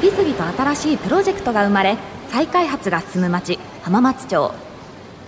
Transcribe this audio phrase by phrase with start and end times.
[0.00, 1.98] 次々と新しいプロジェクトが生まれ
[2.30, 4.50] 再開発が進む町浜松町。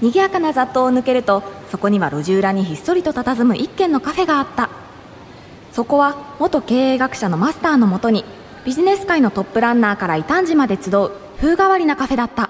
[0.01, 4.71] 賑やかな雑踏を抜けるとそこには路地裏にひっそりと佇む一軒のカフェがあった。
[5.73, 8.25] そこは元経営学者のマスターのもとに
[8.65, 12.49] ビジネス界のトップランナーから異端児まで集う風変わりなカフェだった。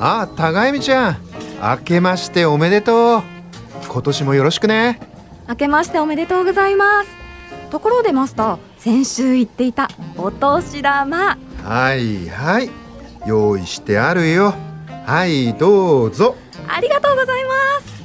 [0.00, 1.16] あ高恵美ちゃん。
[1.62, 3.39] 明けましておめでとう。
[3.88, 5.00] 今年もよろしくね。
[5.48, 7.10] 明けましておめでとうございます。
[7.70, 11.38] ところでマスター先週言っていたお年玉。
[11.64, 12.70] はいはい。
[13.26, 14.54] 用意してあるよ。
[15.06, 16.36] はいどうぞ。
[16.68, 18.04] ありがとうございます。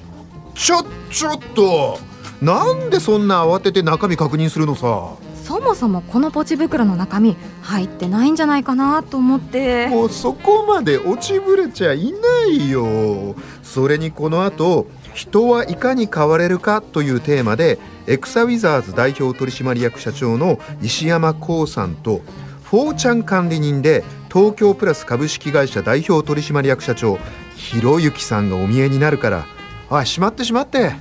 [0.55, 1.99] ちょちょっと。
[2.41, 5.15] なんでそんな慌てて中身確認するのさ。
[5.43, 9.87] そもそもこのポチ袋の中身入ってないんじゃないかなと思って。
[9.87, 13.35] もうそこまで落ちぶれちゃいないよ。
[13.61, 22.21] それにこの後人はいかに変われるかというテーマでエクサウィザーズ代表取締役社長の石山光さんと
[22.63, 27.17] フォーチャン管理人で東京プラス株式会社代表取締役社長
[27.55, 29.45] ひろゆきさんがお見えになるから
[29.89, 30.91] おいしまってしまって。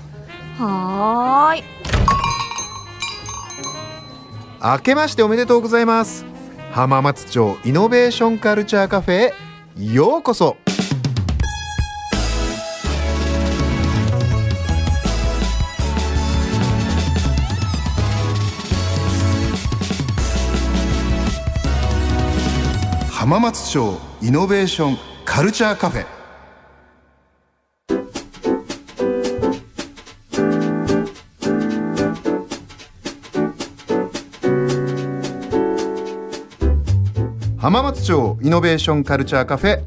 [0.59, 1.65] はーい。
[4.62, 6.25] 明けましておめでとうございます。
[6.70, 9.35] 浜松町イノベーションカルチャーカフェへ
[9.77, 10.57] ようこそ
[23.25, 26.06] 浜松町イノベーションカルチャーカフェ。
[37.56, 39.83] 浜松町イノベーションカルチャーカフェ。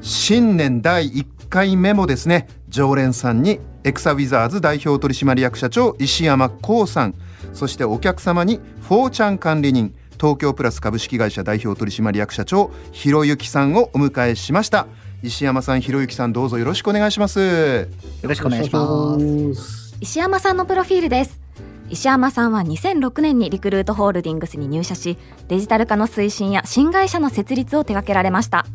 [0.00, 2.46] 新年第1回目もですね。
[2.68, 7.16] 常連さんにエクサウィザーズ代表取締役社長石山光さん。
[7.52, 14.86] そしてお客様にフォーチャン管理人東京プラス株式会社代表取締役社長ひろゆきさんをお迎えしました。
[15.22, 17.40] 石山さんひろゆきさんどうぞよろしくお願いします。
[17.40, 17.86] よ
[18.22, 18.98] ろしくお願いしま
[19.54, 19.96] す。
[20.00, 21.40] 石山さんのプロフィールです。
[21.88, 25.18] 石山さんは2006年にリクルートホールディングスに入社し
[25.48, 28.66] デジタル化の推進や新会社の設立を手掛けられました。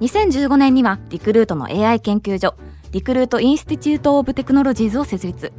[0.00, 2.54] 2015年にはリクルートの AI 研究所
[2.92, 5.52] Recruit Institute of Technology を設立。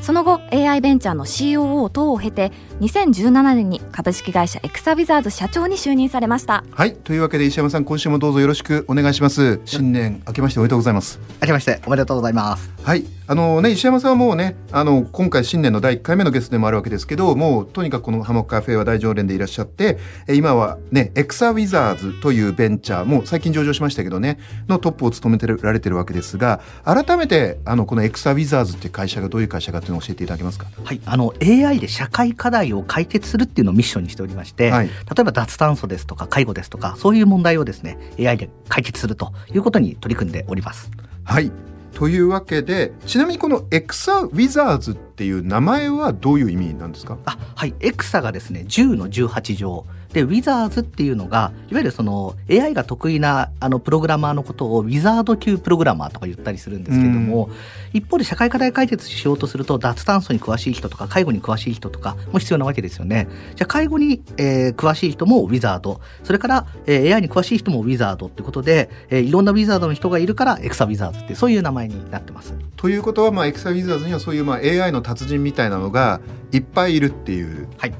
[0.00, 6.64] その後 AI ベンチャーの COO 等を経て2017年に株式会社エクサウィザーズ社長に就任されました。
[6.70, 6.96] はい。
[6.96, 9.60] というわけで石山さん今週もどうぞよろしくお願いします。
[9.66, 11.20] 新年明けましておめでとうございます。
[11.42, 12.70] 明けましておめでとうございます。
[12.82, 13.04] はい。
[13.26, 19.98] あのね石山さんはもうねあの今回新年の第1回目のゲストでもあるわけですけどもうとにかくこの浜カフェは大常連でいらっしゃって
[20.28, 30.66] 今はねエクサウィザーズというベンチャーもう最近上場しましたけどねのトップを務めてられてるわけですが改めてあのこのエクサウィザーズっていう会社がどういう会社かっていうのを教えていただけますか？
[30.82, 34.88] はい、あの AI で社会課題を解決するっていうのをミッションにしておりまして、はい。
[34.88, 40.90] 例えば脱炭素ですとか介護ですとかそういう問題をですね AI で解決するということに取り組んでおります。
[41.24, 41.50] はい。
[41.92, 47.18] というわけでちなみにこのエクサウィザーズっていう名前はどういう意味なんですか？
[47.24, 47.74] あはい。
[47.80, 57.50] エクサがですね10の18乗でウィザーズっていうのがいわゆるその AI が得意なあのプログラマーのことをウィザード級プログラマーとか言ったりするんですけれども、
[57.92, 63.28] 一方で社会課題解決しようとすると脱炭素に詳しい人とか介護に詳しい人とかも必要なわけですよね。
[63.54, 72.54] じゃあ介護に、えー詳しい人もウィザードそれから、えー AI に詳しい人もウィザードってことで、えーいろんなウィザードの人がいるからエクサウィザーズってそういう名前になってます。
[72.76, 76.20] ということは、まあ、エクサウィザーズにはそういう、まあ、AI の達人みたいなのが
[76.52, 77.94] いっぱいいるっていうはい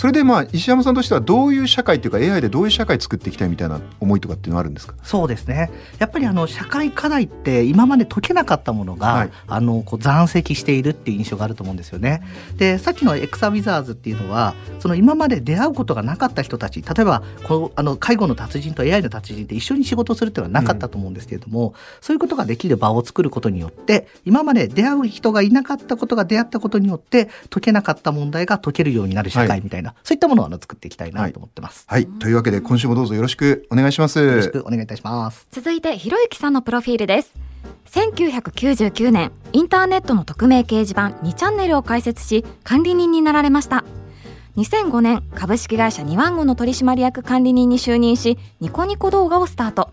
[0.00, 4.94] それでまあ石山さんとしてはどういう社会っていうか AI でどういう社会作っていきたいみたいな思いとかっていうのはあるんですか？
[5.02, 5.70] そうですね。
[5.98, 9.30] やっぱりあの社会課題って今まで解けなかったものが、はい。
[9.46, 12.22] あのこう残積しているっていう印象があると思うんですよね。
[12.56, 31.84] でさっきのエクサウィザーズっていうのはその今まで出会うことがなかった人たち例えばこうあの介護の達人と AI の達人って一緒に仕事をするっていうのはなかったと思うんですけれども、そういうことができる場を作ることによって今まで出会う人がいなかったことが出会ったことによって解けなかった問題が解けるようになる社はい会みたいな、そういったものをあの作っていきたいなと思ってます。
[31.88, 32.06] はい。
[32.06, 34.18] というわけで今週もどうぞよろしくお願いします。
[34.18, 35.46] よろしくお願いいたします。
[35.50, 37.34] 続いてひろゆきさんのプロフィールです。
[37.90, 43.84] 1999年インターネットの匿名掲示板2チャンネルを開設し管理人になられました。
[44.56, 49.90] 2005年株式会社ニワンゴの取締役管理人に就任しニコニコ動画をスタート。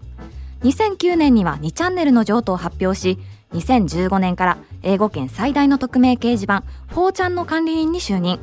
[0.63, 3.19] 2009年には2チャンネルの譲渡を発表し
[3.53, 8.39] 2015年から英語圏最大の匿名掲示板4ちゃんの管理人に就任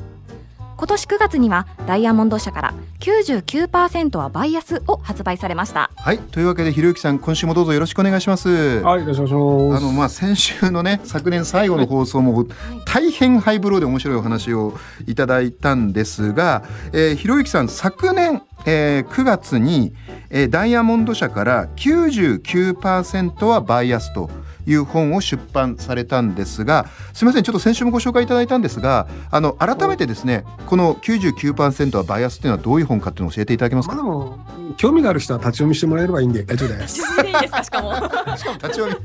[0.77, 5.91] 今年9月にはダイヤモンド社から99%はバイアスを発売されました。
[5.97, 8.83] はいというわけでひろゆきさん今週もどうぞよろしくお願いします。
[8.83, 9.85] はいよろしくお願いします。
[9.85, 12.47] あのまあ先週のね 昨年最後の放送も
[12.87, 14.75] 大変ハイブローで面白いお話を
[15.07, 19.93] いただいたんですが、えー、ひろゆきさん昨年、えー、9月に、
[20.31, 24.31] えー、ダイヤモンド社から99%はバイアスと
[24.67, 34.39] いう本を出版されたんですがすみませんちょっと先週もご紹介いただいたんですがあの改めてですねこの99%はバイアスというのはどういう本かっていうのを教えていただけますか、まあ、でも
[34.77, 37.23] 興味がある人は立ち読みしてもらえればいいんで大丈夫です。
[37.23, 37.95] でいいですかしかも。
[37.95, 38.97] しかも立ち読み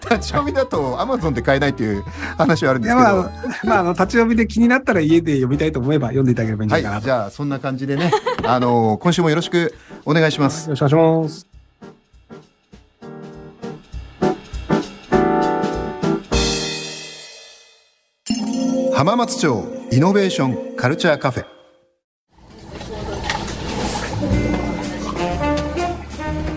[0.00, 2.02] 立ち読みだとアマゾンで買えないっていう
[2.36, 3.06] 話はあるんですけど。
[3.06, 3.32] まあ、
[3.64, 6.94] まあ、あの立ち読みで気になったら家で読みたいと思えば読んでいただければいいんじゃないかな。
[6.96, 8.10] はい、じゃあそんな感じでね
[8.44, 9.74] あの今週もよろしく
[10.04, 10.64] お願いします。
[10.64, 11.47] よろしくお願いします
[18.98, 21.46] 浜松町イノベーションカルチャーカフェ。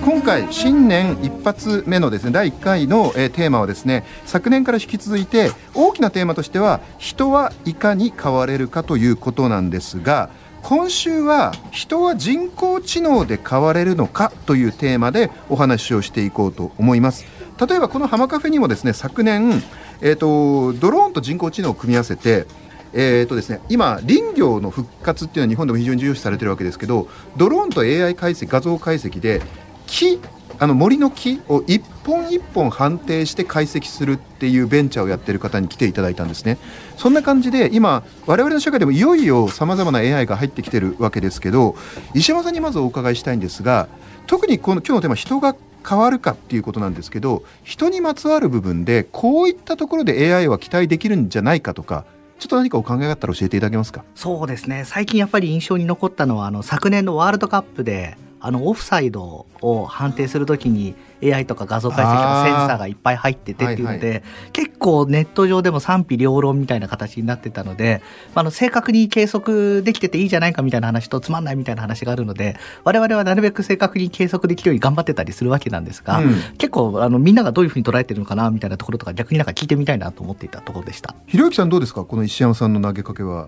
[0.03, 10.31] 今回新年一発目のですね第1回の、え、テーマはですね昨年から引き続いて大きなテーマとしては人はいかに変われるかということなんですが
[10.63, 17.23] 今週は人は人工知能で変われるのかというテーマでお話をしていこうと思います。
[17.67, 19.61] 例えばこの浜カフェにもですね昨年
[20.01, 22.45] えーと、ドローンと人工知能を組み合わせて
[22.94, 27.07] えーとですね、今、林業の復活っていうのは日本でも非常に重要視されてるわけですけど
[27.38, 29.42] ドローンと AI 解析画像解析で
[29.88, 30.19] 木
[30.59, 36.59] あの森の木を一本一本判定して解析するっていうベンチャーをやってる方に来ていただいたんですね。
[36.97, 41.75] そんな感じで今我々の社会でもいよいよさまざまな AI が入ってきてるわけですけど
[42.13, 43.88] 石山さんにまずお伺いしたいんですが
[44.27, 45.56] 特にこの今日のテーマ人が
[45.88, 52.06] 変わるかっていうことなんですけど人にまつわる部分でこういったところで AI は期待できるんじゃないかとか
[52.39, 54.04] ちょっと何かお考えがあったら教えていただけますか？
[54.16, 54.83] そうですね。
[54.86, 64.23] 最近やっぱり印象に残ったのはあの昨年のワールドカップであのオフサイドを判定するときに AI とか画像解析のセンサーがいっぱい入っててっていうので、はいはい、
[64.53, 68.01] 結構ネット上でも賛否両論みたいな形になってたので、
[68.33, 81.13] あの正確に計測できてていいじゃないかみたいな話とつまんないみたいな話があるので我々はなるべく正確に計測できるように頑張ってたりするわけなんですが、うん、結構あのみんながどういうふうに捉えてるのかなみたいなところとか逆になんか聞いてみたいなと思っていたところでした。
[81.27, 82.03] ひろゆきさんどうですか？
[82.03, 83.47] この石山さんの投げかけは。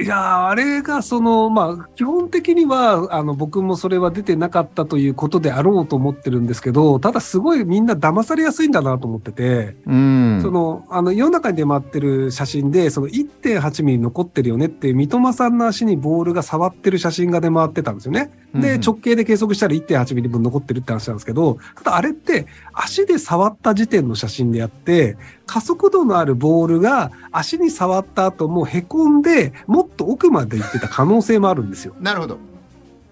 [0.00, 18.30] いやあれがその、まあ、基本的には、あの、僕もそれは出てなかったということであろうと思ってるんですけど、ただすごいみんな騙されやすいんだなと思ってて、うん、その、あの、世の中に出回ってる写真で、その1.8ミリ残ってるよねって、三笘さんの足にボールが触ってる写真が出回ってたんですよね。
[18.54, 25.16] で、直径で計測したら1.8ミリ分残ってるって話なんですけど、ただあれって足で触った時点の写真であって、
[25.50, 31.96] 加速度のあるボールが足に触った後も凹んで、もっと奥まで行ってた可能性もあるんですよ。
[31.98, 32.38] なるほど。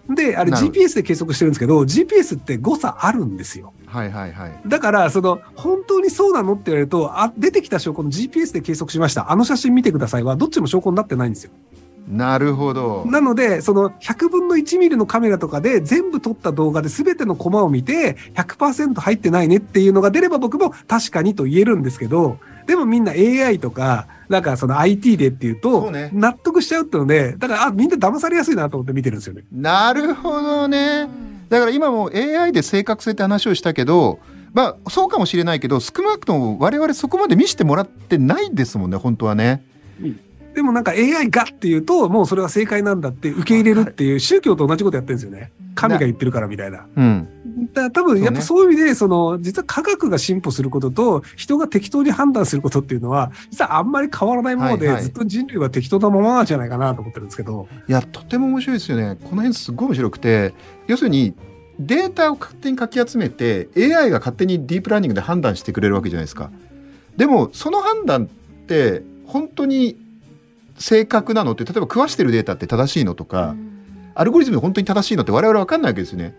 [0.09, 3.73] で、あれ GPS で計測してるんですけど、GPS って誤差あるんですよ。
[3.87, 4.61] はいはいはい。
[4.69, 9.33] だから、その、本当にそうなのって言われると、あ、出てきた証拠の GPS で計測しました。
[9.33, 11.51] あの写真見てくださいは、どっちも証拠になってないんですよ。
[12.11, 13.05] なるほど。
[13.07, 29.43] なので、その100分の1ミリのカメラとかで全部撮った動画で全てのコマを見て100%入ってないねっていうのが出れば僕も確かにと言えるんですけど、でもみんな AI とか、なんかその IT でっていうと、納得しちゃうってので、だから、あ、みんな騙されやすいなと思って見てるんですよね。
[29.51, 31.09] なるほどね。
[31.49, 34.19] だから今も AI で正確性って話をしたけど、
[34.53, 39.65] まあそうかもしれないけど、少なくとも我々そこまで見せてもらってないですもんね、本当はね。
[40.59, 45.53] でもなんか AI がっていうと、もうそれは正解なんだって受け入れるっていう宗教と同じことやってるんですよね。
[45.77, 46.85] 神が言ってるからみたいな。
[46.97, 47.29] うん。
[47.73, 57.69] だ多分やっぱそういう意味で、その、実は科学が進歩することと、人が適当に判断することっていうのは、実はあんまり変わらないもので、ずっと人類は適当なままなんじゃないかなと思ってるんですけど。
[57.87, 59.17] いや、とても面白いですよね。
[59.23, 60.55] この辺すごい面白くて、
[60.89, 61.35] 要するに、
[61.79, 66.51] データを勝手にかき集めて AI が勝手にディープラーニングで判断してくれるわけじゃないですか。
[67.17, 69.97] でもその判断って本当に
[70.79, 73.55] 正確なのって例えば食わしてるデータって正しいのとか、
[74.15, 76.35] アルゴリズム本当に正しいのって我々分かんないわけですよね。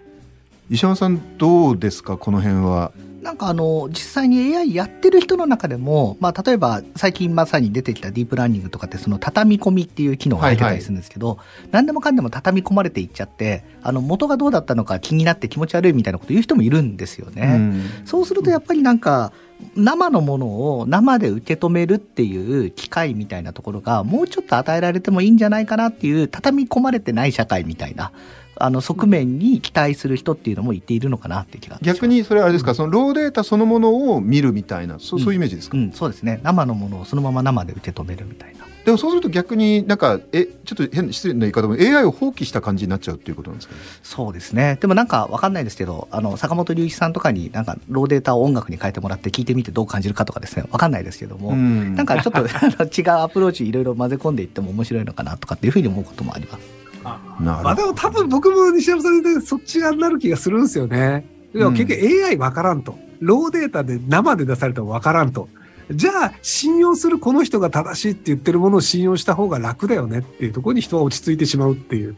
[0.69, 2.17] 石山さんどうですか？
[2.17, 2.91] この辺は。
[3.21, 17.55] なんかあの、実際に AI やってる人の中でも、まあ例えば最近まさに出てきたディープラーニングとかってその畳み込みっていう機能が入ってたりするんですけど、はいはい、何でもかんでも畳み込まれていっちゃって、あの元がどうだったのか気になって気持ち悪いみたいなこと言う人もいるんですよね。
[17.99, 19.33] うん、そうするとやっぱりなんか、
[19.75, 20.47] 生のもの
[20.79, 28.11] を生で受け止めるっていう機会みたいなところがもうちょっと与えられてもいいんじゃないかなっていう畳み込まれてない社会みたいな
[28.55, 36.39] あの側面に期待する人っていうのも言っているのかなって気が逆にそれはあれですか、うん、そのローデータそのものを見るみたいなそそういうイメージですか、うん、うん、そうですね。
[36.43, 52.41] 生のものをそのまま生で受け止めるみたいなでもそうすると逆になんかえちょっと変失礼な言い方も AI を放棄した感じになっちゃうっていうことなんですか、ね、そうですねでもなんかわかんないですけどあの坂本龍一さんとかになんかローデータを音楽に変えてもらって聞いてみてどう感じるかとかですねわかんないですけども、ん、なんかちょっと
[52.81, 56.61] 違うアプローチいろいろ混ぜ込んでいっても面白いのかなとかっていうふうに思うこともあります。
[57.03, 61.27] あまあでも多分僕も西山さんでそっち側になる気がするんですよね。
[61.53, 62.97] でも結局 AI わからんと。
[63.19, 65.47] ローデータで生で出されてもわからんと。
[65.91, 72.15] じゃあ、信用するこの人が正しいって言ってるものを信用した方が楽だよねっていうところに人は落ち着いてしまうっていう。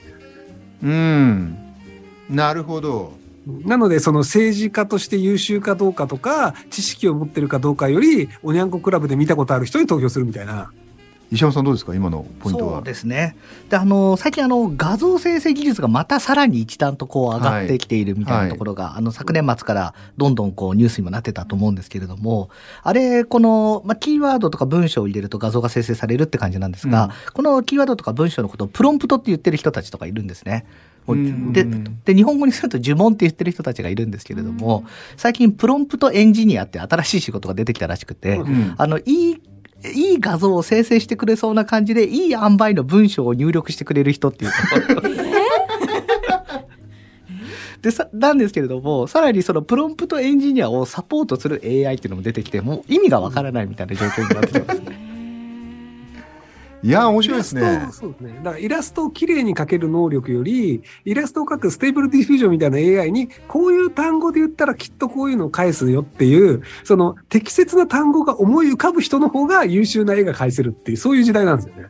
[0.83, 1.57] うん。
[2.29, 3.13] なるほど。
[3.65, 10.71] なので、その政治家として優秀かどうかとか、知識を持ってるかどうかより、おにゃんこクラブで見たことある人に投票するみたいな。
[11.31, 11.95] 石山さんどうですか？
[11.95, 12.75] 今のポイントは。
[12.75, 13.37] そうですね。
[13.69, 22.49] であの最近あの画像生成技術がまたさらに一段とこう上がってきているみたいなところが、はい、あの昨年末からどんどんこうニュースにもなってたと思うんですけれども
[22.83, 30.65] あれこの、まあ、キーワードとか文章を入れると画像が生成されるって感じなんですが、うん、このキーワードとか文章のことをプロンプトって言ってる人たちとかいるんですね。
[31.53, 31.65] で
[32.05, 34.85] で日本語にすると呪文って言ってる人たちがいるんですけれども
[35.17, 39.41] 最近プロンプトエンジニアって新しい仕事が出てきたらしくて、うん、あのいい
[39.93, 45.11] いい画像を生成してくれそうな感じで、いい塩梅の文章を入力してくれる人っていうところ。
[47.81, 55.10] でさなんですけれどもさらにそのプロンプトエンジニアをサポートする AI っていうのも出てきてもう意味がわからないみたいな状況になってきますね。
[56.83, 57.87] いや、面白いですね。
[57.91, 58.39] そうですね。
[58.43, 71.89] だからイラストをきれいに描ける能力より、イラストを描く Stable Diffusion みたいな AI に、こういう単語で言ったらきっとこういうのを返すよっていう、その適切な単語が思い浮かぶ人の方が優秀な絵が返せるっていう、そういう時代なんですよね。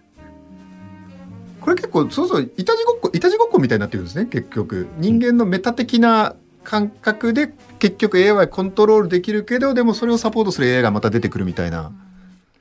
[1.62, 4.88] これ結構、そうそう、いたちごっこ、いたちごっこみたいになってるんですね、結局。
[4.98, 11.92] 人間のメタ的な感覚で、結局 AI コントロールできるけど、でもそれをサポートする AI がまた出てくるみたいな。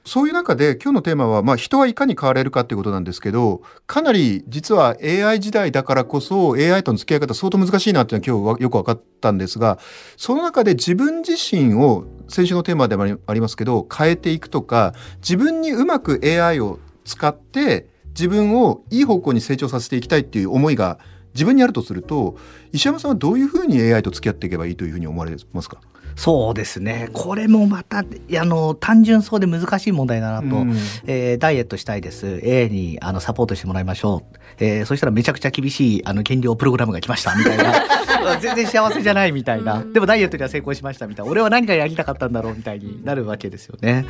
[0.04, 9.78] そういう中で今日のテーマは、まあ、人はいかに変われるかということなんですけどかなり実は AI 時代だからこそ AI との付き合い方相当難しいなっていうのは今日はよく分かったんですが
[10.16, 20.99] その中で自分自身を先週のテーマでもありますけど変えていくとか自分にうまく AI を使って自分をいい方向に成長させていきたいっていう思いが
[21.35, 22.37] 自分にあるとすると
[22.73, 25.80] 石山さんはどういうふうに AI と付き合っていけばいいというふうに思われますか？
[26.20, 27.08] そうですね。
[27.14, 28.04] これもまたあ
[28.44, 32.40] の単純そうで難しい問題だなと、うん、えー、ダイエットしたいです。
[32.42, 37.34] A にあのサポートしてもらいましょう、えー、そしたらめちゃくちゃ厳しいあの減量プログラムが来ました。
[37.34, 37.72] みたいな。
[38.38, 39.82] 全然幸せじゃないみたいな。
[39.82, 41.32] でもダイエットには成功しましたみたいな。
[41.32, 44.04] 俺は何がやりたかったんだろうみたいになるわけですよね。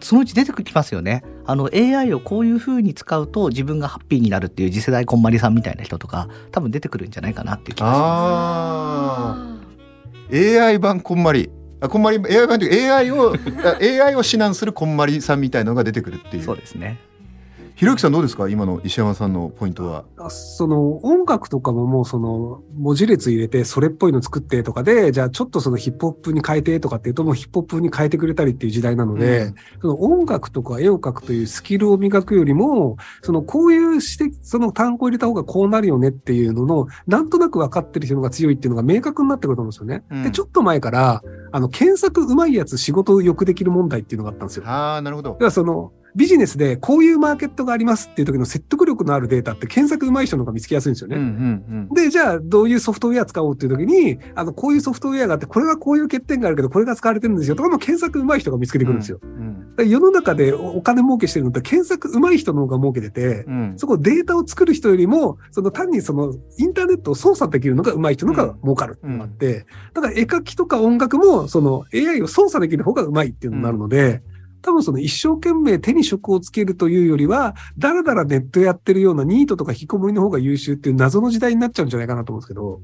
[0.00, 1.22] そのうち出てきますよね。
[1.46, 9.59] あの AI をこういうふうに使うと自分がハッピーになるっていう次世代こんまりさんみたいな人とか多分出てくるんじゃないかなっていう気がします。
[10.32, 11.50] AI 版こんまり。
[11.82, 13.34] あこんまり AI 版という AI を
[13.80, 16.42] AI を指南するこんまりさんみたいのが出てくるっていう。
[16.44, 16.98] そうですね
[17.80, 18.46] ひろゆきさんどうですか？
[18.50, 20.04] 今の石山さんのポイントは。
[20.28, 40.04] その音楽とかももうその文字列入れてそれっぽいの作ってとかで、じゃあちょっとそのヒップホップに変えてとかっていうともうヒップホップに変えてくれたりっていう時代なので、うん、その音楽とか絵を描くというスキルを磨くよりも、そのこういうして、その単語入れた方がこうなるよねっていうのの、なんとなく分かってる人が強いっていうのが明確になってくると思うんですよね。
[40.10, 44.64] うん、で、ちょっと前から、あの、検索うまいやつ仕事よくできる問題っていうのがあったんですよ。
[44.66, 45.30] ああ、なるほど。
[45.30, 51.16] だからその、ビジネスでこういうマーケットがありますっていう時の説得力のあるデータって検索上手い人の方が見つけやすいんですよね。
[51.16, 59.20] うんうんうん、で、じゃあどういうソフトウェア使おうっていう時に、あの、こういうソフトウェアがあって、これはこういう欠点があるけど、これが使われてるんですよとかの検索上手い人が見つけてくるんですよ。
[59.22, 74.22] うんうん、世の中でお金儲けしてるのって検索上手い人の方が儲けてて、うん、そこデータを作る人よりも、その単にそのインターネットを操作できるのが上手い人の方が儲かるってあって、だから絵描きとか音楽もその AI を操作できる方が上手いっていうのになるので、
[74.62, 82.80] 多分その一生懸命手に職をつけるというよりは、だらだらネットやってるようなニートとか引きこもりの方が優秀っていう謎の時代になっちゃうんじゃないかなと思うんですけど。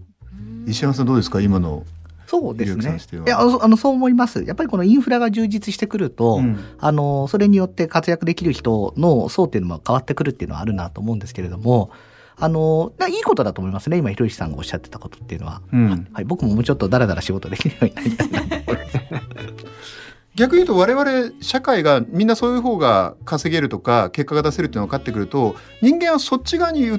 [0.67, 1.41] 石山さんどうですか？
[1.41, 1.85] 今の
[2.27, 2.99] そうですね。
[3.25, 4.43] いや、あの、そう思います。
[4.43, 11.93] やっぱりこのインフラが充実してくると、うん、あの、それによって活躍できる人の層っていうのも変わってくるっていうのはあるなと思うんですけれども、
[12.37, 13.97] あの、いいことだと思いますね。
[13.99, 15.63] 今、ひろゆきさんがおっしゃってたことっていうのは。
[15.73, 19.26] うん、はい、僕ももうちょっとだらだら仕事できるようになりたいなと思います。
[20.37, 26.99] 逆に言うと我々社会がみんなそういう方が稼げるとか結果が出せるっていうのが分かってくると人間はそっち側に移っ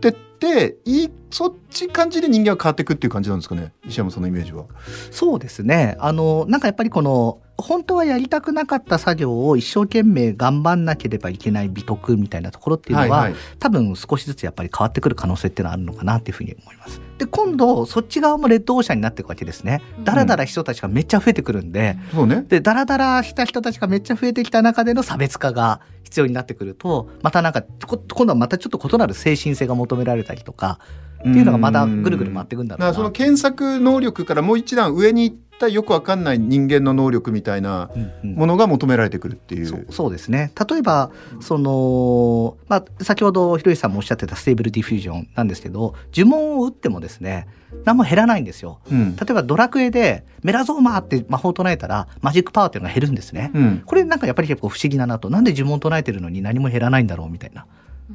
[0.00, 3.72] てっていいそっち感じで人間は変わっていくっていう感じなんですかね？
[3.86, 4.66] 石山さんのイメージは。
[5.10, 17.00] そうですねあのなんかやっぱりこの本当はやりたくなかった作業を一生懸命頑張んなければいけない美徳みたいなところっていうのは、はいはい、多分少しずつやっぱり変わってくる可能性っていうのはあるのかなっていうふうに思います。
[17.18, 19.82] で今度そっち側もレッドオーシャンになっていくわけですね。
[20.02, 30.80] だらだら人たちがめっちゃ増えてくるんで、うん、でだらだらした人たちがめっちゃ増えてきた中での差別化が必要になってくるとまたなんか今度はまたちょっと異なる精神性が求められたりとか
[31.20, 32.94] っていうのがまたぐるぐる回っていくんだろうな。
[32.94, 37.90] その検索能力からもう一段上に行ったよくわかんない人間の能力みたいな
[38.22, 39.68] ものが求められてくるっていう。
[39.68, 40.52] うんうん、そうですね。
[40.68, 47.46] 例えばその、まあ、先ほどひろゆきさんもおっしゃってた Stable Diffusion なんですけど呪文を打ってもですね
[47.84, 55.30] 何も減らないんですよ、うん、例えばドラクエでメラゾーマーって魔法を唱えたらマジックパワーっていうのが減るんですね、うん、これなんかやっぱり結構不思議だなと。
[55.30, 57.66] なんで呪文唱えてるのに何も減らないんだろうみたいな。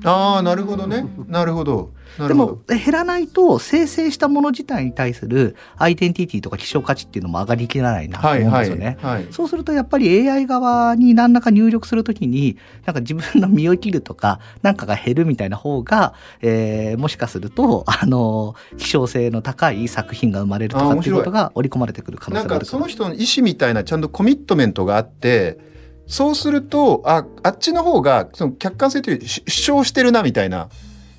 [0.04, 1.06] ああなるほどね。
[1.28, 1.92] なるほど。
[2.28, 25.69] でも減らないと生成したもの自体に対するアイデンティティとか希少価値っていうのも上がりきらないなと思うんですよね、はいはいはい、そうするとやっぱり AI 側に何らか入力するときになんか自分の身を切るとかなんかが減るみたいな方が、えー、もしかするとあの希少性の高い作品が生まれるとかっていうことが織り込まれてくる可能性があるその人の意思みたいなちゃんとコミットメントがあって
[26.10, 30.68] そうすると、あ、あっちの方が、その客観性という主張してるな、みたいな。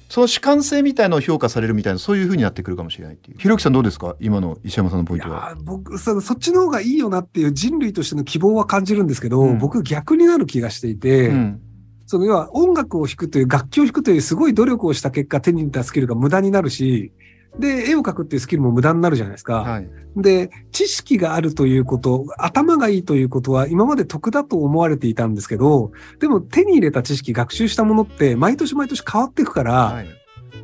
[0.09, 3.39] その主観性みたいのを評価されるみたいな、そういうふうになってくるかもしれないっていう。
[3.39, 4.17] ひろきさんどうですか？
[4.19, 5.55] 今の石山さんのポイントは。
[5.63, 11.61] 僕そ、そっちの方がいいよなっていう人類としての希望は感じるんですけど、うん、僕逆になる気がしていて、うん、
[12.07, 17.13] その要は音楽を弾くという、楽器を弾くというすごい努力をした結果手に入れたスキルが無駄になるし、
[17.59, 19.63] で、絵を描くっていうスキルも無駄になるじゃないですか。
[19.63, 30.07] はい、で、知識があるということ、頭がいいということは今まで得だと思われていたんですけど、でも手に入れた知識、学習したものって毎年毎年変わっていくから、はい、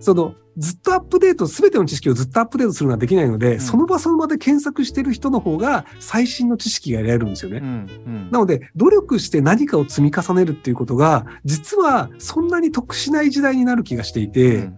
[0.00, 7.59] その、ずっとアップデート、すべての知識をずっとアップデートするのはできないので、うん、その場その場で検索してる人の方が最新の知識が得られるんですよね。
[7.59, 7.69] うんう
[8.11, 14.71] ん、なので、努力して何かを積み重ねるっていうことが、実はそんなに得しない時代になる気がしていて、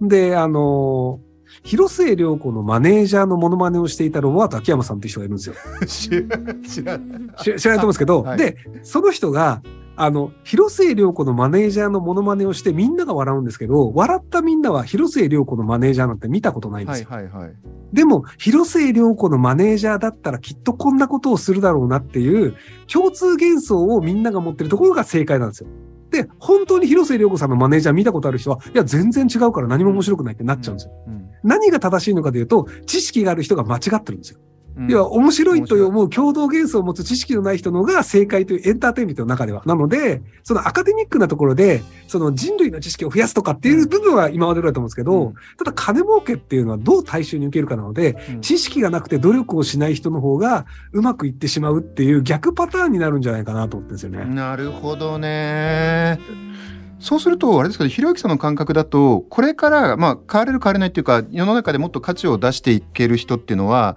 [0.00, 1.31] うん、で、あのー
[1.64, 5.54] 広末涼子のマネージャーのモノマネをしていたロバート秋山さんっていう人がいるんですよ。
[5.86, 7.34] 知らない。
[7.40, 9.62] 知らないと思うんですけど、はい、で、その人が、
[9.94, 17.08] あの、広末涼子のマネージャーのモノマネをしてみんなが笑うんですけど、笑ったみんなは広末涼子のマネージャーなんて見たことないんですよ。
[17.10, 17.54] はいはいはい、
[17.92, 22.56] でも、広末涼子のマネージャーだったらきっとこんなことをするだろうなっていう
[22.90, 25.68] 共通幻想をみんなが持ってるところが正解なんですよ。
[26.10, 30.92] で、本当に広末涼子さんのマネージャー見たことある人は、いや、全然違うから何も面白くないってなっちゃうんですよ。
[31.06, 34.38] うんうん、何が正しいのかというと、知識がある人が間違ってるんですよ。
[34.76, 39.62] うん、要は面白いと思う共同幻想を持つ知識のない人のが正解というエンターテインメントの中では。
[39.66, 54.34] なので、そのアカデミックなところで、その人類の知識を増やすとかっていう部分は今までだと思うんですけど、うん、ただ金儲けっていうのはどう大衆に受けるかなので、うん、知識がなくて努力をしない人の方がうまくいってしまうっていう逆パターンになるんじゃないかなと思ってるんですよね。
[54.34, 56.18] なるほどね。
[57.02, 63.96] そうすると、あれですけど、ひろゆきさんの感覚だと、これから、まあ、変われる変われないっていうか、世の中でもっと価値を出していける人っていうのは、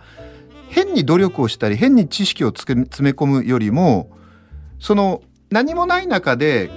[0.70, 4.10] 変に努力をしたり、変に知識を詰め込むよりも、
[4.80, 6.72] その、何もない中で、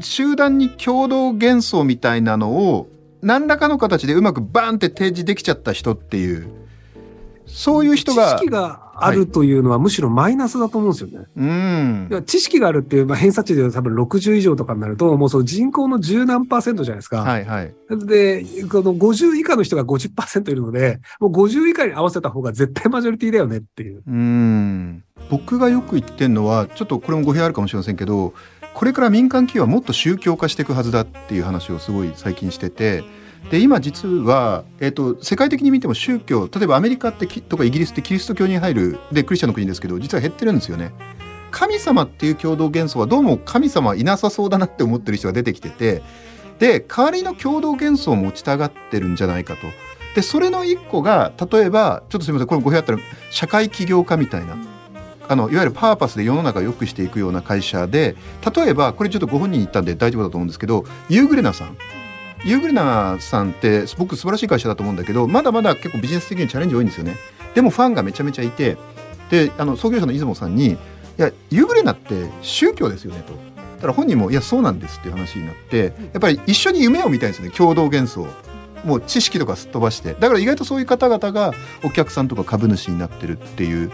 [0.00, 2.88] 集団に共同幻想みたいなのを、
[3.20, 6.48] 何らかの形でうまくバーンって提示できちゃった人っていう、
[7.46, 8.38] そういう人が。
[8.94, 11.26] あるというのはむしろマイナスだと思うんですよね。
[11.36, 12.24] うん。
[12.26, 17.22] 知識があるっていう、まあ、偏差値で多分60以上とかになると、もうその人口の十何パーセントじゃないですか。
[17.22, 17.74] はいはい。
[17.90, 24.02] で、この50以下の人が50%いるので、もう50以下に合わせた方が絶対マジョリティだよねっていう。
[24.06, 25.04] うん。
[25.30, 28.34] 僕がよく言ってるのは、ちょっとこれも語弊あるかもしれませんけど、
[28.74, 33.04] これから民間企業はもっと宗教化していくはずだっていう話をすごい最近してて、
[33.50, 40.92] で今実は、えーと、世界的に見ても宗教例えばアメリカってとかイギリスってキリスト教に入るでクリスチャンの国ですけど実は減ってるんですよね。
[41.50, 46.02] 神様っていう共同幻想はどうも神様いなさそうだなって思ってる人が出てきてて
[46.58, 49.66] で代わりの共同幻想を持ちたがってるんじゃないかと。
[50.14, 52.98] でそれの一個が例えばちょっとすみませんこれ語弊あったら
[53.30, 54.56] 社会起業家みたいな。
[55.28, 58.16] あのいわゆるパーパスで世の中を良くしていくような会社で
[58.54, 61.76] 例えばこれちょっとご本人に言ったんで大丈夫だと思うんですけどユーグレナさん
[62.44, 67.16] ユーグレナさんって僕素晴らしい会社だと思うんだけどまだまだ結構ビジネス的にチャレンジ多いんですよね。
[67.54, 68.76] でもファンがめちゃめちゃいて
[69.30, 70.76] であの創業者の出雲さんに「い
[71.18, 73.32] やユーグレナって宗教ですよね」と。
[73.76, 78.26] だから本人も「いやそうなんです」っていう話になってやっぱり一緒に夢を見たいんですよね共同幻想
[78.84, 80.14] もう知識とかすっ飛ばして。
[80.14, 81.52] だから意外とそういう方々が
[81.84, 83.92] お客さんとか株主になってるっていう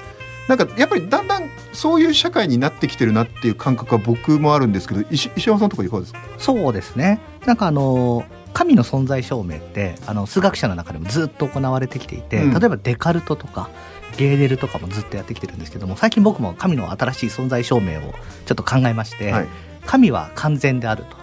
[0.49, 6.21] なんかやっぱりだんだんそういう社会になってきてるなっていう感覚は僕もあるんですけど石石山さんとかいかがですか？
[6.39, 7.21] そうですね。
[7.47, 13.69] なんかあの神の存在証明ってあの数学者の中でもずっと行われてきていて、うん、例えばデカルトとか
[14.17, 18.15] ゲーデルとかもずっとやってきてるんですけども最近僕も神の新しい存在証明を
[18.47, 19.49] ちょっと考えまして、はい、
[19.87, 21.17] 神は完全であると。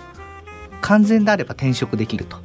[0.82, 2.38] 完全であれば転職できると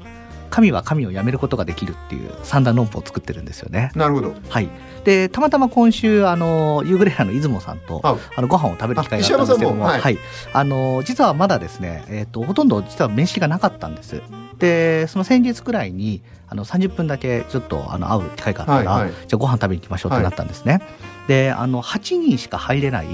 [0.50, 3.90] 神は神をやめることができるっていう三段論法を作ってるんですよね。
[3.94, 4.34] なるほど。
[4.48, 4.68] はい。
[5.04, 10.18] でたまたま今週あのユーグレラの出雲さんとあのご飯を食べる機会があったんですけども、はい、はい、
[10.52, 14.20] あの実はまだですねえっ、ー、とほとんど実は面識がなかったんです。
[14.61, 20.75] でその先日くらいにあの30分だけちょっとあの会う機会があったら、はいはい、じゃあご飯食べに行きましょうってなったんですね。
[20.75, 20.83] はい。
[21.29, 23.07] であの8人しか入れない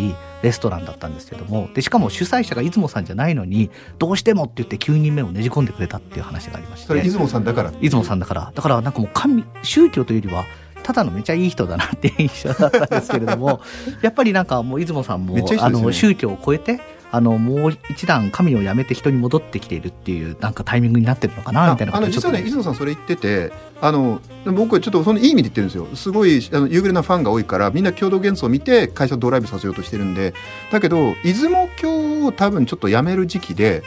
[0.43, 6.87] レストランだったんですけどもでしかも主催者が出雲さんじゃないのにどうしてもって言って9人目をねじ込んでくれたっていう話がありまして。
[6.87, 7.71] それ出雲さんだから。
[7.73, 8.53] 出雲さんだから。
[8.55, 10.45] だからなんかもう神宗教というよりは
[10.83, 13.61] ただのめちゃいい人だなっていう印象だったんですけれども
[14.03, 16.81] やっぱりなんかもう出雲さんも、ね、あの宗教を超えて
[17.13, 25.87] あのもう一段神をやめて人に戻ってきているっていうなんかタイミングになってるのかなみたいなあの実はね出雲さんそれ言っててあの僕はちょっとそのいい意味で言ってるんですよ。
[25.95, 30.35] すごいあの夕暮れなファンが多いからみんな共同幻想を見て会社をドライブさせようとしてるんで
[30.73, 33.83] だけど出雲教を多分ちょっとやめる時期で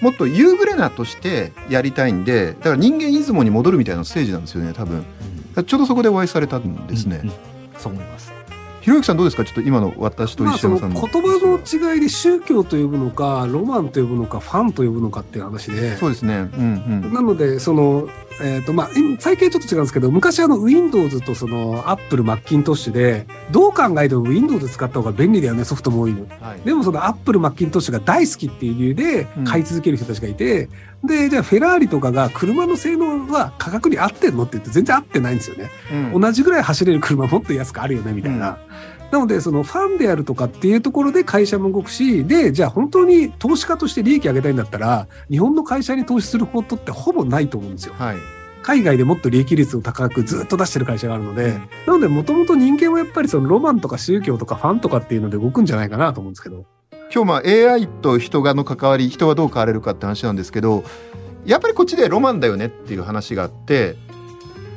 [0.00, 5.04] もっと夕暮れなとしてやりたいんでだから人間出雲に戻るみたいなステージなんですよね多分、
[5.56, 7.34] うん、ちょうどそこでお会いされたんですね、うんうん、
[7.78, 8.37] そう思います
[8.88, 9.44] ひろゆきさんどうですか？
[9.44, 15.98] ちょっと今の私と石山さんの,、まあ、言葉の違いで宗教と呼ぶのかロマンと呼ぶのかファンと呼ぶのかっていう話で。
[15.98, 18.08] そうですね、うんうん、なのでその
[18.40, 30.70] えーとまあ、最近はちょっと違うんですけど昔あの Windows とその Apple、マッキントッシュでどう考えても Windows 使った方が便利だよねソフトも多いの、はい、でもその Apple、マッキントッシュが大好きっていう理由で買い続ける人たちがいて、うん、
[31.04, 35.70] でじゃあフェラーリとかが車の性能は価格に合ってんのって言って全然合ってないんですよね、
[36.12, 38.58] うん、同じぐらい走れる車もっと安くあるよねみたいな。
[39.10, 47.94] なので、そのファンであるとかっていうところで会社も動くし、で、じゃあ本当に投資家として利益上げたいんだったら、日本の会社に投資することってほぼないと思うんですよ。
[47.96, 48.16] はい。
[48.62, 51.52] 海外でもっと利益率を高くずっと出してる会社があるので、うん、
[51.86, 56.66] なのでもともと人間はやっぱりそのロマンとか宗教とかファンとかっていうので動くんじゃないかなと思うんですけど。
[57.12, 57.42] 今日まあ
[57.72, 60.84] AI と人がの関わり、人はどう変われるかって話なんですけど、
[61.46, 63.96] やっぱりこっちでロマンだよねっていう話があって、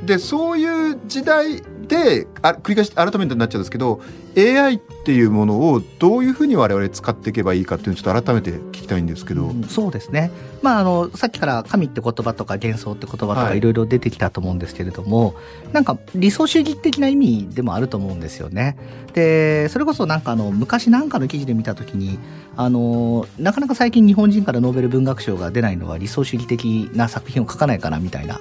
[0.05, 4.01] でそういう時代であ繰り返し改めてになっちゃうんですけど
[4.37, 18.77] AI っていうものをどういうふうに我々使っていけばいいかっていうのをちょっと改めて聞きたいんですけど、うん、そうですね、まあ、あのさっきから神って言葉とか幻想って言葉とかいろいろ出てきたと思うんですけれども、はい、なんか理想主義的な意味でもあると思うんですよね。
[19.13, 22.17] でそれこそなんかあの昔なんかの記事で見た時に
[22.55, 28.39] あのなかなか最近日本人からノーベル文学賞が出ないのは理想主義的な作品を書かないかなみたいな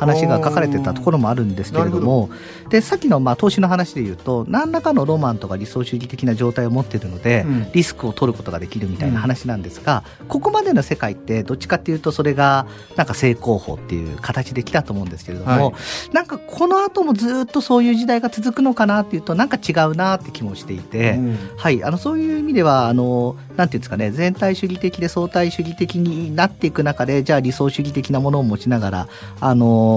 [0.00, 2.30] 話が書かれてたところもあるんですけれども
[2.70, 21.84] でさっきのまあ投資の話でいうと何らかのロマンとか理想主義的な状態を持っているので、うん、リスクを取ることができるみたいな話なんですが、うん、ここまでの世界ってどっちかっていうとそれがなんか正攻法っていう形できたと思うんですけれども、はい、なんかこの後もずっとそういう時代が続くのかなっていうとなんか違うなって気もしていて、うん、はい。
[21.84, 29.08] あのそういう意味ではあのなんていうんですかね全体主義的で相対主義的になっていく中でじゃあ理想主義的なものを持ちながら
[29.40, 29.89] あの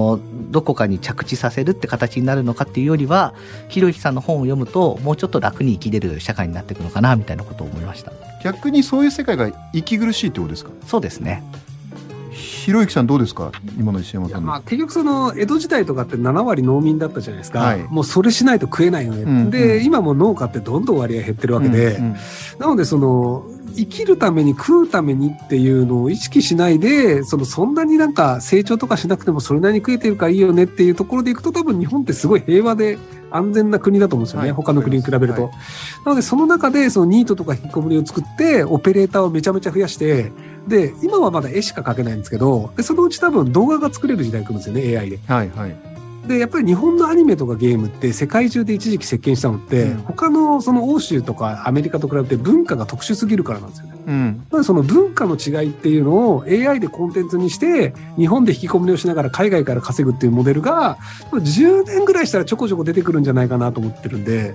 [0.50, 3.34] どこかに着地させるって形になるのかっていうよりは
[3.68, 8.12] ひろゆきさんの本を読むともうちょっと楽に生きれる社会になっていくのかなみたいなことを思いました。
[8.42, 10.70] 逆にそういう世界が息苦しいってことですか？
[10.86, 11.42] そうですね。
[12.30, 13.52] ひろゆきさんどうですか？
[13.78, 22.16] 今の石山さんまあ、結局その江戸時代とかって7割農民だったじゃないですか、はい、もうそれしないと食えないよね、うんうん、で今も農家ってどんどん割合減ってるわけで、うんうん、
[22.58, 32.98] なのでその生きるために食うためにっていうのを意識しないで、そのそんなになんか成長とかしなくてもそれなりに食えてるからいいよねっていうところでいくと多分日本ってすごい平和で
[33.30, 34.48] 安全な国だと思うんですよね。
[34.48, 35.44] はい、他の国に比べると。
[35.44, 35.52] はい、
[36.04, 40.32] なのでその中でそのニートとか引きこもりを作ってオペレーターをめちゃめちゃ増やして、
[40.68, 45.18] で、今はまだ絵しか描けないんですけど、でそのうち多分動画が作れる時代来るんですよね、AI で。
[45.26, 45.93] はいはい。
[46.26, 53.94] で、やっぱり日本のアニメとかゲームって世界中で一時期席巻したのって、うん、他のその欧州とかアメリカと比べて文化が特殊すぎるからなんですよね。
[54.50, 60.98] うん、その文化の違いっていうのを AI でコンテンツにして、日本で引き込みをしながら海外から稼ぐっていうモデルが、
[61.32, 64.54] 10年ぐらいしたらちょこちょこ出てくるんじゃないかなと思ってるんで、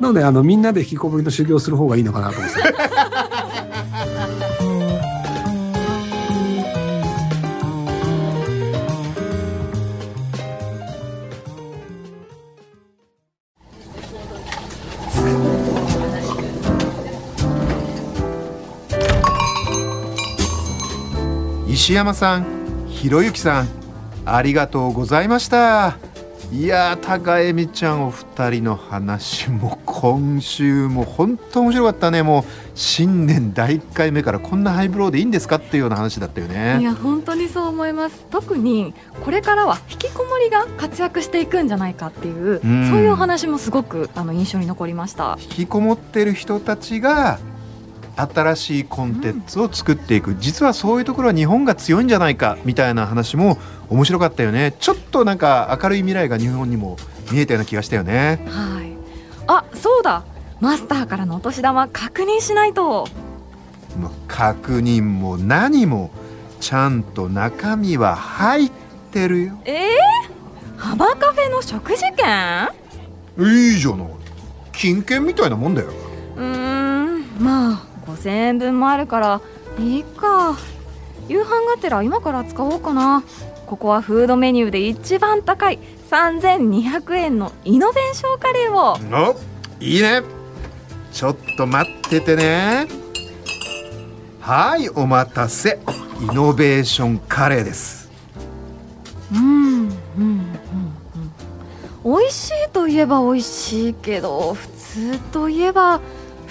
[0.00, 2.58] なので、あの、みんなで引きこもりの修行する方がいいのかなと思って。
[21.78, 22.44] 石山さん、
[22.88, 23.68] ひろゆきさん、
[24.26, 25.96] ありがとうございました。
[26.50, 32.24] いや高恵美ちゃんお二人の話も今週も本当面白かったね。
[32.24, 36.78] もう新年第1回目からこんなハイブローでいいんですかっていうような話だったよね。
[36.80, 38.26] いや本当にそう思います。
[38.28, 38.92] 特に
[39.24, 45.38] これからは引きこもりが活躍していくんじゃないかっていう、うん、そういうお話もすごくあの印象に残りました。
[45.40, 47.38] 引きこもってる人たちが
[48.18, 54.74] 新しいコンテンツを作っていく、うん、実はそういうところは日本が強いんじゃないかみたいな話も面白かったよね。
[54.80, 56.96] ちょっとなんか明るい未来が日本にも
[57.30, 58.40] 見えたような気がしたよね。
[58.46, 58.92] はい。
[59.46, 60.24] あそうだ。
[60.60, 63.06] マスターからのお年玉確認しないと。
[64.26, 66.10] 確認も何も。
[66.60, 68.70] ちゃんと中身は入っ
[69.12, 69.58] てるよ。
[69.64, 72.68] えー、浜カフェの食事券？
[73.38, 74.08] いいじゃない。
[74.72, 75.88] 金券みたいなもんだよ。
[76.36, 77.24] うん。
[77.38, 79.40] まあ5000円分もあるから
[79.78, 80.56] いいか。
[81.28, 83.22] 夕飯がてら今から使おうかな。
[83.66, 85.78] ここはフードメニューで一番高い
[86.10, 88.96] 3200円のイノベーションカレーを。
[89.30, 89.36] お
[89.78, 90.22] いいね。
[91.12, 92.88] ちょっと待っててね。
[94.40, 95.78] はいお待たせ。
[96.20, 98.10] イノベーションカレーです。
[99.32, 100.50] うんうんうん
[102.04, 102.18] うん。
[102.18, 106.00] 美味しいといえば美味しいけど普通といえば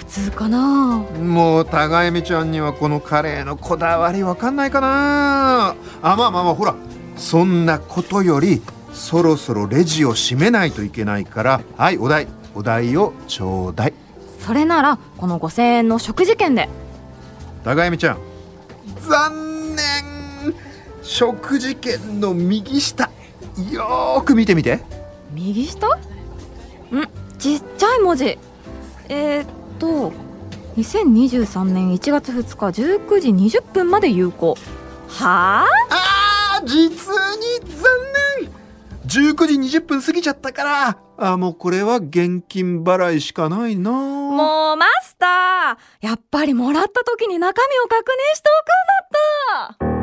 [0.08, 1.04] 通かな。
[1.22, 5.76] もう高恵美ちゃんにはこのカレーのこだわりわかんないかな。
[6.02, 6.74] あまあまあまあほら
[7.16, 11.60] そんなことよりそろそろレジを閉めないといけないから。
[11.76, 13.94] はいお代お代をちょうだい。
[14.40, 16.68] それならこの5000円の食事券で。
[17.64, 18.18] 高恵美ちゃん。
[19.08, 19.84] 残念。
[21.02, 23.10] 食事券の右下。
[23.70, 24.80] よく見てみて。
[25.32, 25.86] 右下？
[25.88, 25.92] ん？
[27.38, 28.38] ちっちゃい文字。
[29.08, 29.46] えー、っ
[29.78, 30.12] と
[30.76, 34.56] 2023年1月2日19時20分まで有効。
[35.08, 36.58] はあ？
[36.60, 36.90] あ実に
[37.76, 37.88] 残
[38.42, 38.52] 念。
[39.06, 40.98] 19時20分過ぎちゃったから。
[41.20, 43.90] あもうこれは現金払いしかないな。
[43.90, 46.06] もうマスター。
[46.06, 48.48] やっぱりもらった時に中身を確認して
[49.78, 49.97] おくんだった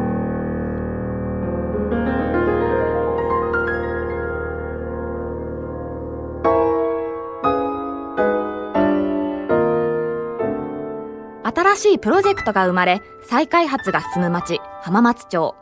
[11.75, 15.55] 新しいプロジェクトが生まれ、再開発が進む町、浜松町。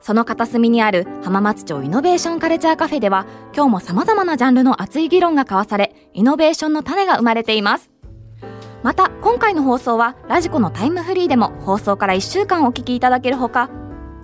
[0.00, 3.24] その片隅にある浜松町イノベーションカルチャーカフェでは、
[3.54, 7.92] 今日も様々なジャンルの熱い議論が交わされ、イノベーションの種が生まれています。
[8.82, 13.70] また、今回の放送は、ラジコのタイムフリーでも放送から1週間お聞きいただけるほか、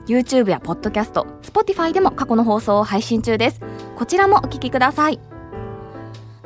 [0.06, 3.60] YouTube や Podcast、Spotify でも過去の放送を配信中です。
[3.96, 5.20] こちらもお聞きください。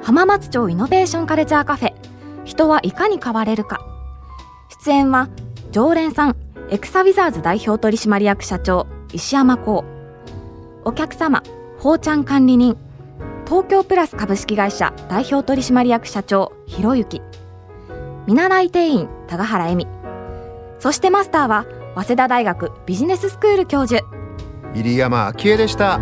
[0.02, 1.94] 浜松町イノベーションカルチャーカフェ、
[2.44, 3.97] 人はいかに変われるか。
[4.84, 5.28] 出演は
[5.72, 6.36] 常連さん
[6.70, 9.84] エクサウィザーズ代表取締役社長石山幸。
[10.84, 11.42] お客様
[11.78, 12.76] ほうちゃん管理人
[13.46, 17.22] 東京プラス株式会社代表取締役社長ひろゆき。
[18.26, 19.86] 見習い店員高原恵美。
[20.78, 24.04] そしてマスターは早稲田大学ビジネススクール教授。
[24.74, 25.98] 入山昭恵でした。